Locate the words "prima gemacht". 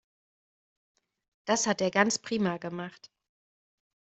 2.17-3.11